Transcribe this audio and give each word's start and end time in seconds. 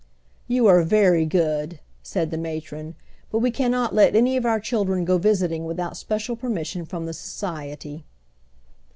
"You 0.47 0.65
are 0.65 0.81
very 0.81 1.27
good," 1.27 1.79
said 2.01 2.31
the 2.31 2.37
matron. 2.39 2.95
"But 3.29 3.37
we 3.37 3.51
cannot 3.51 3.93
let 3.93 4.15
any 4.15 4.35
of 4.35 4.47
our 4.47 4.59
children 4.59 5.05
go 5.05 5.19
visiting 5.19 5.63
without 5.63 5.95
special 5.95 6.35
permission 6.35 6.85
from 6.87 7.05
the 7.05 7.13
Society." 7.13 8.03